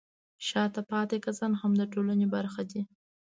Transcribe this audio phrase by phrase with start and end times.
[0.47, 2.81] شاته پاتې کسان هم د ټولنې برخه دي.